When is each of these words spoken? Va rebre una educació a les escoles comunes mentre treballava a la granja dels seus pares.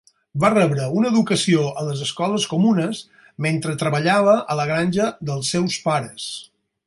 Va 0.43 0.49
rebre 0.51 0.85
una 0.99 1.09
educació 1.11 1.65
a 1.81 1.83
les 1.89 2.01
escoles 2.05 2.47
comunes 2.55 3.03
mentre 3.47 3.77
treballava 3.83 4.35
a 4.55 4.59
la 4.61 4.67
granja 4.73 5.09
dels 5.31 5.53
seus 5.57 5.79
pares. 5.89 6.27